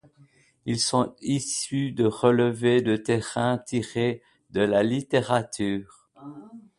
Ils 0.65 0.79
sont 0.79 1.13
issus 1.21 1.91
de 1.91 2.05
relevés 2.05 2.81
de 2.81 2.95
terrain 2.95 3.59
tirés 3.59 4.23
de 4.49 4.61
la 4.61 4.81
littérature. 4.81 6.09